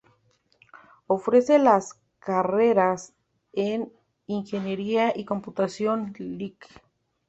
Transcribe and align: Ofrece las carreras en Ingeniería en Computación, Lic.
Ofrece 1.05 1.59
las 1.59 1.93
carreras 2.17 3.13
en 3.53 3.93
Ingeniería 4.25 5.11
en 5.15 5.25
Computación, 5.25 6.15
Lic. 6.17 6.67